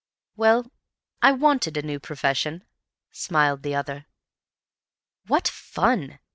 [0.35, 0.65] "Well,
[1.21, 2.63] I wanted a new profession,"
[3.11, 4.07] smiled the other.
[5.27, 6.17] "What fun!